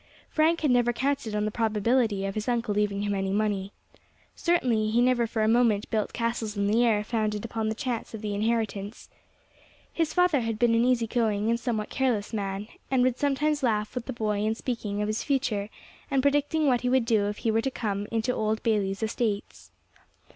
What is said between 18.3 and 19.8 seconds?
old Bayley's estates.